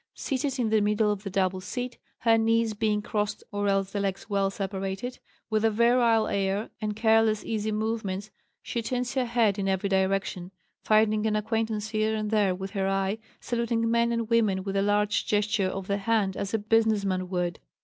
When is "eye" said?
12.89-13.19